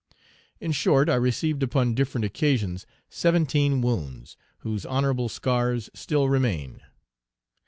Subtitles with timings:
[0.59, 6.81] In short, I received upon different occasions seventeen wounds, whose honorable scars still remain.